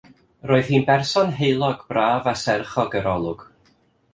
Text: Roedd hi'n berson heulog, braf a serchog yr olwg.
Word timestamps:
Roedd 0.51 0.69
hi'n 0.75 0.85
berson 0.87 1.29
heulog, 1.41 1.85
braf 1.91 2.31
a 2.33 2.33
serchog 2.45 2.99
yr 3.03 3.11
olwg. 3.13 3.45